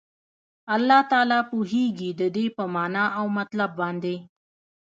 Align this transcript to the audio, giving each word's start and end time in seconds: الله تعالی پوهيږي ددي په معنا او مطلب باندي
الله 0.75 0.99
تعالی 1.11 1.39
پوهيږي 1.49 2.09
ددي 2.21 2.45
په 2.57 2.63
معنا 2.75 3.05
او 3.19 3.25
مطلب 3.37 3.69
باندي 3.79 4.17